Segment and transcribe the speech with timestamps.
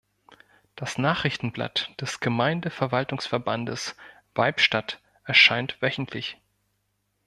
[0.75, 3.95] Das Nachrichtenblatt des Gemeindeverwaltungsverbandes
[4.33, 6.39] Waibstadt erscheint wöchentlich.